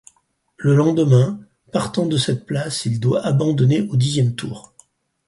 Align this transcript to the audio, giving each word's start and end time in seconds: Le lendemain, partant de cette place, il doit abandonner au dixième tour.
Le 0.57 0.73
lendemain, 0.75 1.39
partant 1.71 2.07
de 2.07 2.17
cette 2.17 2.47
place, 2.47 2.87
il 2.87 2.99
doit 2.99 3.23
abandonner 3.23 3.81
au 3.83 3.95
dixième 3.97 4.33
tour. 4.33 4.73